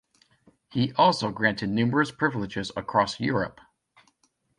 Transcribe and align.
He 0.71 0.93
also 0.93 1.29
granted 1.29 1.69
numerous 1.69 2.09
privileges 2.09 2.71
across 2.75 3.19
Europe. 3.19 3.61